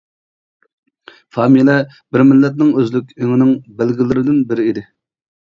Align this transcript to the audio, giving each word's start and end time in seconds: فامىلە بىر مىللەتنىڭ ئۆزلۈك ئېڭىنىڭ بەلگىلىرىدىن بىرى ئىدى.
فامىلە 1.37 1.75
بىر 2.15 2.23
مىللەتنىڭ 2.31 2.73
ئۆزلۈك 2.81 3.15
ئېڭىنىڭ 3.19 3.53
بەلگىلىرىدىن 3.83 4.43
بىرى 4.51 4.69
ئىدى. 4.73 4.87